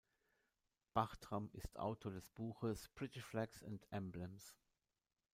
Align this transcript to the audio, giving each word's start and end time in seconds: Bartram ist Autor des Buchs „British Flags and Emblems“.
Bartram 0.95 1.51
ist 1.53 1.77
Autor 1.77 2.11
des 2.13 2.27
Buchs 2.31 2.89
„British 2.95 3.23
Flags 3.23 3.61
and 3.61 3.85
Emblems“. 3.91 4.55